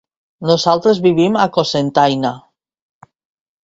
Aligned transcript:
Nosaltres 0.51 1.03
vivim 1.05 1.39
a 1.43 1.47
Cocentaina. 1.59 2.35